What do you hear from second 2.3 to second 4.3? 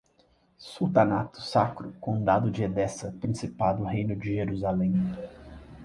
de Edessa, Principado, Reino de